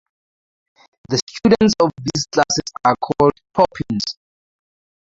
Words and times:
The 1.09 1.19
students 1.29 1.75
of 1.79 1.91
these 2.01 2.25
classes 2.33 2.71
are 2.83 2.95
called 2.95 3.33
"taupins". 3.53 4.17